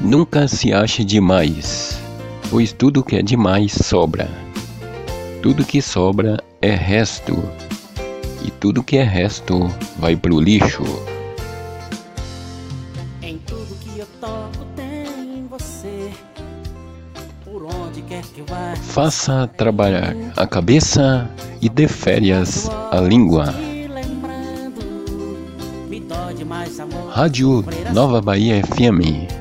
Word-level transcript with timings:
Nunca 0.00 0.46
se 0.46 0.72
ache 0.72 1.04
demais, 1.04 2.00
pois 2.50 2.72
tudo 2.72 3.02
que 3.02 3.16
é 3.16 3.22
demais 3.22 3.72
sobra. 3.72 4.30
Tudo 5.42 5.64
que 5.64 5.82
sobra 5.82 6.42
é 6.62 6.72
resto, 6.72 7.36
e 8.44 8.50
tudo 8.52 8.82
que 8.82 8.96
é 8.96 9.02
resto 9.02 9.68
vai 9.98 10.14
pro 10.14 10.38
lixo. 10.38 10.84
Em 13.20 13.38
tudo 13.38 13.74
que 13.80 13.98
eu 13.98 14.06
toco 14.20 14.64
tem 14.76 15.46
você. 15.50 16.10
Por 17.44 17.64
onde 17.64 18.00
quer 18.02 18.22
que 18.22 18.42
vá. 18.42 18.76
Faça 18.80 19.48
trabalhar 19.56 20.14
a 20.36 20.46
cabeça 20.46 21.28
e 21.60 21.68
dê 21.68 21.88
férias 21.88 22.70
à 22.92 23.00
língua. 23.00 23.52
Rádio 27.10 27.64
Nova 27.92 28.20
Bahia 28.20 28.62
FM. 28.64 29.37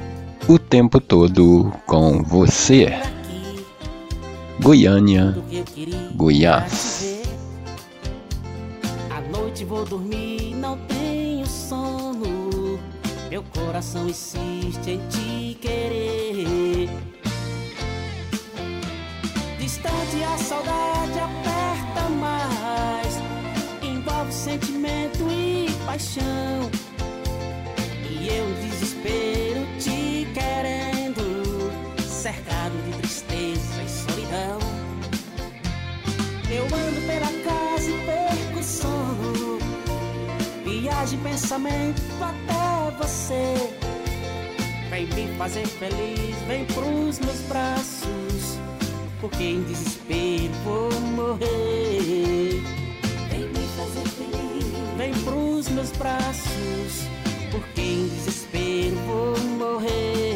O 0.50 0.58
tempo 0.58 1.02
todo 1.02 1.74
com 1.86 2.24
você. 2.24 2.88
Goiânia, 4.62 5.36
Goiás. 6.16 7.22
À 9.10 9.20
noite 9.30 9.66
vou 9.66 9.84
dormir, 9.84 10.56
não 10.56 10.78
tenho 10.88 11.46
sono. 11.46 12.80
Meu 13.30 13.44
coração 13.54 14.08
insiste 14.08 14.90
em 14.90 15.02
te 15.10 15.58
querer. 15.60 16.90
Distante 19.60 20.24
a 20.24 20.38
saudade 20.38 21.20
aperta 21.20 22.10
mais. 22.22 23.22
Envolve 23.84 24.32
sentimento 24.32 25.30
e 25.30 25.70
paixão. 25.86 26.37
Em 41.10 41.18
pensamento 41.20 42.02
até 42.22 42.98
você. 42.98 43.54
Vem 44.90 45.06
me 45.08 45.38
fazer 45.38 45.66
feliz, 45.66 46.36
vem 46.48 46.66
pros 46.66 47.20
meus 47.20 47.40
braços. 47.48 48.60
Porque 49.22 49.42
em 49.42 49.64
desespero 49.64 50.54
vou 50.66 50.92
morrer. 51.16 52.62
Vem 53.30 53.48
me 53.48 53.68
fazer 53.78 54.06
feliz, 54.10 54.66
vem 54.98 55.14
pros 55.24 55.70
meus 55.70 55.92
braços. 55.92 57.08
Porque 57.52 57.82
em 57.82 58.08
desespero 58.10 58.96
vou 59.08 59.40
morrer. 59.58 60.27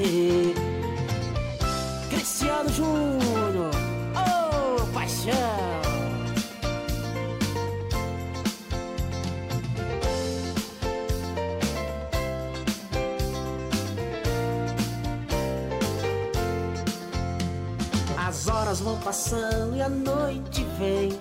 As 18.42 18.47
horas 18.47 18.80
vão 18.80 18.97
passando 18.97 19.78
e 19.78 19.84
a 19.84 19.88
noite 19.88 20.66
vem. 20.80 21.11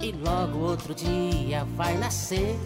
E 0.00 0.12
logo 0.12 0.60
outro 0.60 0.94
dia 0.94 1.66
vai 1.76 1.94
nascer. 1.98 2.58